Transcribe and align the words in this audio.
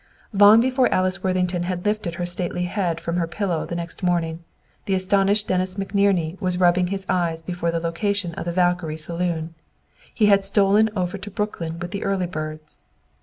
Long 0.33 0.61
before 0.61 0.91
Alice 0.91 1.23
Worthington 1.23 1.61
had 1.61 1.85
lifted 1.85 2.15
her 2.15 2.25
stately 2.25 2.63
head 2.63 2.99
from 2.99 3.17
her 3.17 3.27
pillow 3.27 3.67
the 3.67 3.75
next 3.75 4.01
morning, 4.01 4.43
the 4.85 4.95
astonished 4.95 5.47
Dennis 5.47 5.75
McNerney 5.75 6.41
was 6.41 6.57
rubbing 6.59 6.87
his 6.87 7.05
eyes 7.07 7.43
before 7.43 7.69
the 7.69 7.79
location 7.79 8.33
of 8.33 8.45
the 8.45 8.51
Valkyrie 8.51 8.97
Saloon. 8.97 9.53
He 10.11 10.25
had 10.25 10.43
stolen 10.43 10.89
over 10.95 11.19
to 11.19 11.29
Brooklyn 11.29 11.77
with 11.77 11.91
the 11.91 12.03
"early 12.03 12.25
birds." 12.25 12.81